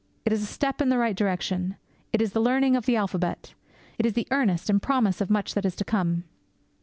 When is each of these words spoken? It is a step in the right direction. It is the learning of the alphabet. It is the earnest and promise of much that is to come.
It 0.25 0.33
is 0.33 0.41
a 0.41 0.47
step 0.47 0.81
in 0.81 0.89
the 0.89 0.97
right 0.97 1.15
direction. 1.15 1.75
It 2.11 2.23
is 2.23 2.31
the 2.33 2.39
learning 2.41 2.75
of 2.75 2.87
the 2.87 2.95
alphabet. 2.95 3.53
It 3.99 4.05
is 4.07 4.13
the 4.13 4.27
earnest 4.31 4.67
and 4.67 4.81
promise 4.81 5.21
of 5.21 5.29
much 5.29 5.53
that 5.53 5.63
is 5.63 5.75
to 5.75 5.85
come. 5.85 6.23